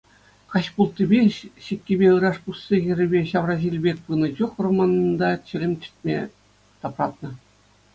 Каҫпулттипе 0.53 1.19
сиккипе 1.65 2.09
ыраш 2.15 2.35
пусси 2.47 2.77
хӗррипе 2.87 3.21
ҫавраҫил 3.35 3.75
пек 3.87 3.97
пынӑ 4.11 4.27
чух 4.43 4.51
вӑрманта 4.59 5.31
чӗлӗм 5.49 5.73
чӗртме 5.87 6.17
тапратнӑ. 6.79 7.29